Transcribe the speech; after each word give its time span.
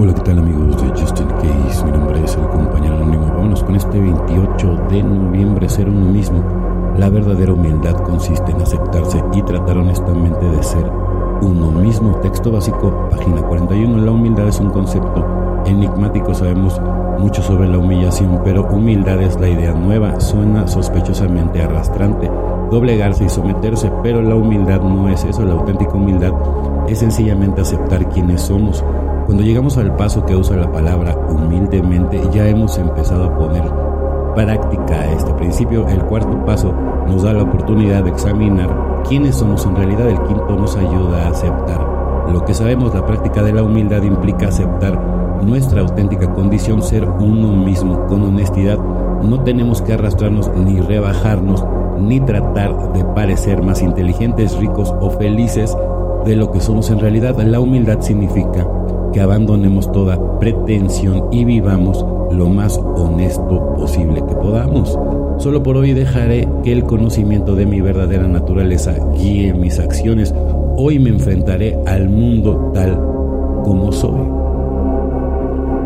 Hola, 0.00 0.14
¿qué 0.14 0.20
tal 0.20 0.38
amigos 0.38 0.80
de 0.80 0.90
Justin 0.90 1.26
Case? 1.26 1.84
Mi 1.84 1.90
nombre 1.90 2.22
es 2.22 2.36
el 2.36 2.46
compañero 2.46 2.94
anónimo. 2.98 3.26
Vámonos 3.26 3.64
con 3.64 3.74
este 3.74 3.98
28 3.98 4.86
de 4.90 5.02
noviembre, 5.02 5.68
ser 5.68 5.88
uno 5.88 6.06
mismo. 6.06 6.40
La 6.96 7.08
verdadera 7.08 7.52
humildad 7.52 7.96
consiste 8.04 8.52
en 8.52 8.62
aceptarse 8.62 9.20
y 9.32 9.42
tratar 9.42 9.76
honestamente 9.76 10.48
de 10.48 10.62
ser 10.62 10.88
uno 11.40 11.72
mismo. 11.72 12.14
Texto 12.22 12.52
básico, 12.52 13.08
página 13.10 13.42
41. 13.42 14.04
La 14.04 14.12
humildad 14.12 14.46
es 14.46 14.60
un 14.60 14.70
concepto 14.70 15.64
enigmático. 15.66 16.32
Sabemos 16.32 16.80
mucho 17.18 17.42
sobre 17.42 17.66
la 17.66 17.78
humillación, 17.78 18.42
pero 18.44 18.68
humildad 18.68 19.20
es 19.20 19.40
la 19.40 19.48
idea 19.48 19.72
nueva. 19.72 20.20
Suena 20.20 20.68
sospechosamente 20.68 21.60
arrastrante. 21.60 22.30
Doblegarse 22.70 23.24
y 23.24 23.28
someterse, 23.28 23.90
pero 24.04 24.22
la 24.22 24.36
humildad 24.36 24.80
no 24.80 25.08
es 25.08 25.24
eso. 25.24 25.44
La 25.44 25.54
auténtica 25.54 25.94
humildad 25.94 26.34
es 26.86 27.00
sencillamente 27.00 27.62
aceptar 27.62 28.08
quienes 28.10 28.42
somos 28.42 28.84
cuando 29.28 29.44
llegamos 29.44 29.76
al 29.76 29.94
paso 29.94 30.24
que 30.24 30.34
usa 30.34 30.56
la 30.56 30.72
palabra 30.72 31.14
humildemente, 31.28 32.18
ya 32.32 32.48
hemos 32.48 32.78
empezado 32.78 33.24
a 33.24 33.36
poner 33.36 33.62
práctica 34.34 35.02
a 35.02 35.12
este 35.12 35.34
principio. 35.34 35.86
El 35.86 36.02
cuarto 36.04 36.46
paso 36.46 36.72
nos 37.06 37.24
da 37.24 37.34
la 37.34 37.42
oportunidad 37.42 38.04
de 38.04 38.08
examinar 38.08 39.02
quiénes 39.06 39.36
somos 39.36 39.66
en 39.66 39.76
realidad. 39.76 40.08
El 40.08 40.22
quinto 40.22 40.56
nos 40.56 40.74
ayuda 40.76 41.26
a 41.26 41.28
aceptar 41.28 42.26
lo 42.32 42.42
que 42.46 42.54
sabemos. 42.54 42.94
La 42.94 43.04
práctica 43.04 43.42
de 43.42 43.52
la 43.52 43.62
humildad 43.62 44.02
implica 44.02 44.48
aceptar 44.48 44.98
nuestra 45.44 45.82
auténtica 45.82 46.32
condición, 46.32 46.80
ser 46.80 47.06
uno 47.06 47.52
mismo 47.52 48.06
con 48.06 48.22
honestidad. 48.22 48.78
No 48.78 49.44
tenemos 49.44 49.82
que 49.82 49.92
arrastrarnos 49.92 50.50
ni 50.56 50.80
rebajarnos, 50.80 51.66
ni 52.00 52.18
tratar 52.20 52.94
de 52.94 53.04
parecer 53.04 53.62
más 53.62 53.82
inteligentes, 53.82 54.56
ricos 54.56 54.94
o 55.02 55.10
felices 55.10 55.76
de 56.24 56.34
lo 56.34 56.50
que 56.50 56.60
somos 56.60 56.88
en 56.88 57.00
realidad. 57.00 57.36
La 57.42 57.60
humildad 57.60 58.00
significa 58.00 58.66
que 59.12 59.20
abandonemos 59.20 59.90
toda 59.92 60.38
pretensión 60.38 61.24
y 61.32 61.44
vivamos 61.44 62.04
lo 62.32 62.48
más 62.48 62.78
honesto 62.78 63.74
posible 63.76 64.22
que 64.26 64.34
podamos. 64.34 64.98
Solo 65.38 65.62
por 65.62 65.76
hoy 65.76 65.92
dejaré 65.92 66.48
que 66.64 66.72
el 66.72 66.84
conocimiento 66.84 67.54
de 67.54 67.66
mi 67.66 67.80
verdadera 67.80 68.26
naturaleza 68.26 68.94
guíe 69.16 69.54
mis 69.54 69.78
acciones. 69.78 70.34
Hoy 70.76 70.98
me 70.98 71.10
enfrentaré 71.10 71.78
al 71.86 72.08
mundo 72.08 72.72
tal 72.74 72.96
como 73.64 73.92
soy. 73.92 74.38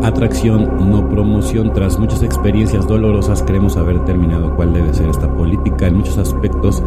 Atracción, 0.03 0.91
no 0.91 1.07
promoción. 1.09 1.71
Tras 1.73 1.97
muchas 1.97 2.23
experiencias 2.23 2.87
dolorosas 2.87 3.41
creemos 3.43 3.77
haber 3.77 4.03
terminado 4.05 4.55
cuál 4.55 4.73
debe 4.73 4.93
ser 4.93 5.09
esta 5.09 5.33
política. 5.33 5.87
En 5.87 5.97
muchos 5.97 6.17
aspectos 6.17 6.83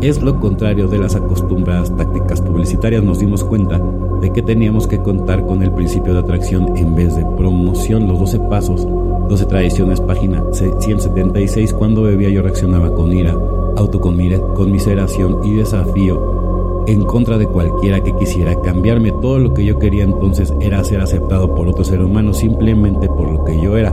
es 0.00 0.22
lo 0.22 0.38
contrario 0.38 0.88
de 0.88 0.98
las 0.98 1.16
acostumbradas 1.16 1.94
tácticas 1.96 2.40
publicitarias. 2.40 3.02
Nos 3.02 3.18
dimos 3.18 3.42
cuenta 3.44 3.80
de 4.20 4.30
que 4.32 4.42
teníamos 4.42 4.86
que 4.86 4.98
contar 4.98 5.44
con 5.46 5.62
el 5.62 5.72
principio 5.72 6.12
de 6.12 6.20
atracción 6.20 6.76
en 6.76 6.94
vez 6.94 7.16
de 7.16 7.24
promoción. 7.36 8.06
Los 8.06 8.18
12 8.20 8.40
pasos, 8.48 8.86
12 9.28 9.46
tradiciones, 9.46 10.00
página 10.00 10.42
176. 10.52 11.72
Cuando 11.72 12.02
bebía 12.02 12.30
yo 12.30 12.42
reaccionaba 12.42 12.94
con 12.94 13.12
ira, 13.12 13.36
autoconmiseración 13.76 15.44
y 15.44 15.54
desafío 15.54 16.84
en 16.86 17.04
contra 17.04 17.36
de 17.36 17.46
cualquiera 17.46 18.02
que 18.02 18.16
quisiera 18.16 18.60
cambiarme. 18.60 19.12
Todo 19.12 19.38
lo 19.38 19.54
que 19.54 19.64
yo 19.64 19.78
quería 19.78 20.04
entonces 20.04 20.54
era 20.60 20.82
ser 20.84 21.00
aceptado 21.00 21.54
por 21.54 21.68
otro 21.68 21.84
ser 21.84 22.02
humano 22.02 22.32
simplemente 22.32 23.08
por 23.08 23.30
lo 23.30 23.44
que 23.44 23.60
yo 23.60 23.76
era. 23.76 23.92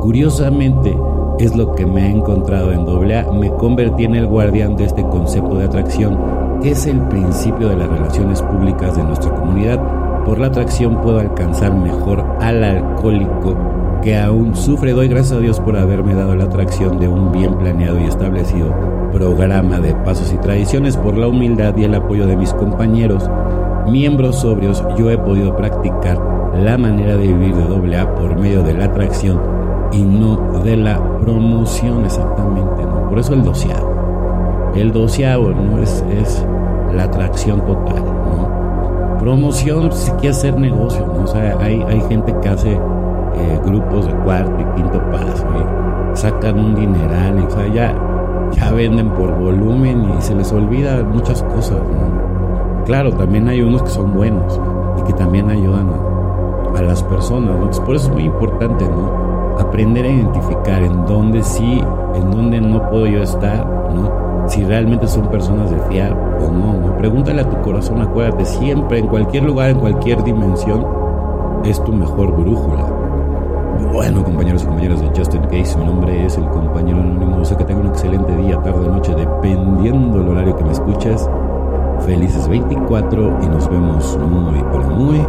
Curiosamente, 0.00 0.96
es 1.44 1.56
lo 1.56 1.74
que 1.74 1.84
me 1.84 2.06
he 2.06 2.10
encontrado 2.10 2.72
en 2.72 2.80
AA. 2.88 3.32
Me 3.32 3.50
convertí 3.50 4.04
en 4.04 4.14
el 4.14 4.26
guardián 4.26 4.76
de 4.76 4.84
este 4.84 5.02
concepto 5.02 5.56
de 5.56 5.64
atracción, 5.64 6.16
que 6.62 6.70
es 6.70 6.86
el 6.86 7.00
principio 7.08 7.68
de 7.68 7.76
las 7.76 7.88
relaciones 7.88 8.40
públicas 8.42 8.96
de 8.96 9.02
nuestra 9.02 9.34
comunidad. 9.34 10.24
Por 10.24 10.38
la 10.38 10.46
atracción 10.46 11.00
puedo 11.00 11.18
alcanzar 11.18 11.74
mejor 11.74 12.24
al 12.40 12.62
alcohólico 12.62 13.56
que 14.02 14.16
aún 14.16 14.54
sufre. 14.54 14.92
Doy 14.92 15.08
gracias 15.08 15.32
a 15.32 15.40
Dios 15.40 15.58
por 15.58 15.76
haberme 15.76 16.14
dado 16.14 16.36
la 16.36 16.44
atracción 16.44 17.00
de 17.00 17.08
un 17.08 17.32
bien 17.32 17.58
planeado 17.58 17.98
y 17.98 18.04
establecido 18.04 18.72
programa 19.12 19.80
de 19.80 19.94
pasos 19.96 20.32
y 20.32 20.38
tradiciones. 20.38 20.96
Por 20.96 21.18
la 21.18 21.26
humildad 21.26 21.76
y 21.76 21.84
el 21.84 21.94
apoyo 21.96 22.26
de 22.26 22.36
mis 22.36 22.54
compañeros, 22.54 23.28
miembros 23.88 24.36
sobrios, 24.36 24.84
yo 24.96 25.10
he 25.10 25.18
podido 25.18 25.56
practicar 25.56 26.20
la 26.54 26.78
manera 26.78 27.16
de 27.16 27.26
vivir 27.26 27.56
de 27.56 27.96
AA 27.96 28.14
por 28.14 28.38
medio 28.38 28.62
de 28.62 28.74
la 28.74 28.84
atracción 28.84 29.61
y 29.92 30.02
no 30.02 30.60
de 30.62 30.76
la 30.76 31.00
promoción 31.20 32.04
exactamente, 32.04 32.84
¿no? 32.84 33.08
Por 33.08 33.18
eso 33.18 33.34
el 33.34 33.44
doceavo. 33.44 34.72
El 34.74 34.92
doceavo, 34.92 35.50
¿no? 35.50 35.78
Es, 35.78 36.04
es 36.10 36.44
la 36.94 37.04
atracción 37.04 37.60
total, 37.60 38.02
¿no? 38.04 39.18
Promoción, 39.18 39.92
si 39.92 40.10
quiere 40.12 40.30
hacer 40.30 40.58
negocio, 40.58 41.06
¿no? 41.06 41.24
O 41.24 41.26
sea, 41.26 41.56
hay, 41.60 41.82
hay 41.82 42.00
gente 42.08 42.34
que 42.40 42.48
hace 42.48 42.72
eh, 42.72 43.60
grupos 43.64 44.06
de 44.06 44.12
cuarto 44.24 44.52
y 44.60 44.76
quinto 44.76 45.00
paso, 45.10 45.46
y 46.12 46.16
sacan 46.16 46.58
un 46.58 46.74
dineral, 46.74 47.46
o 47.46 47.50
sea, 47.50 47.66
ya, 47.68 47.94
ya 48.52 48.72
venden 48.72 49.10
por 49.10 49.38
volumen 49.38 50.10
y 50.18 50.22
se 50.22 50.34
les 50.34 50.52
olvida 50.52 51.02
muchas 51.04 51.42
cosas, 51.42 51.78
¿no? 51.78 52.84
Claro, 52.84 53.12
también 53.12 53.46
hay 53.48 53.62
unos 53.62 53.82
que 53.82 53.90
son 53.90 54.14
buenos 54.14 54.58
y 54.98 55.02
que 55.04 55.12
también 55.12 55.48
ayudan 55.50 55.88
a, 55.90 56.78
a 56.78 56.82
las 56.82 57.02
personas, 57.02 57.50
¿no? 57.50 57.56
Entonces, 57.56 57.84
por 57.84 57.94
eso 57.94 58.08
es 58.08 58.14
muy 58.14 58.24
importante, 58.24 58.84
¿no? 58.86 59.31
Aprender 59.62 60.04
a 60.04 60.08
identificar 60.08 60.82
en 60.82 61.06
dónde 61.06 61.42
sí, 61.42 61.82
en 62.14 62.30
dónde 62.30 62.60
no 62.60 62.88
puedo 62.90 63.06
yo 63.06 63.22
estar, 63.22 63.66
¿no? 63.94 64.48
Si 64.48 64.64
realmente 64.64 65.06
son 65.06 65.28
personas 65.28 65.70
de 65.70 65.78
fiar 65.88 66.12
o 66.12 66.50
no, 66.50 66.74
¿no? 66.74 66.96
Pregúntale 66.98 67.42
a 67.42 67.48
tu 67.48 67.60
corazón, 67.62 68.02
acuérdate, 68.02 68.44
siempre, 68.44 68.98
en 68.98 69.06
cualquier 69.06 69.44
lugar, 69.44 69.70
en 69.70 69.78
cualquier 69.78 70.22
dimensión, 70.22 70.84
es 71.64 71.82
tu 71.82 71.92
mejor 71.92 72.32
brújula. 72.32 72.84
Bueno, 73.92 74.24
compañeros 74.24 74.62
y 74.62 74.66
compañeras 74.66 75.00
de 75.00 75.08
Justin 75.16 75.42
Case, 75.42 75.76
mi 75.78 75.84
nombre 75.84 76.26
es 76.26 76.36
el 76.36 76.46
compañero 76.48 77.00
anónimo. 77.00 77.44
Sé 77.44 77.56
que 77.56 77.64
tengo 77.64 77.80
un 77.80 77.88
excelente 77.88 78.34
día, 78.36 78.60
tarde, 78.62 78.88
noche, 78.88 79.14
dependiendo 79.14 80.18
del 80.18 80.28
horario 80.28 80.56
que 80.56 80.64
me 80.64 80.72
escuches. 80.72 81.28
Felices 82.00 82.48
24 82.48 83.38
y 83.42 83.46
nos 83.46 83.68
vemos 83.68 84.18
muy, 84.18 84.64
pero 84.72 84.84
muy 84.90 85.24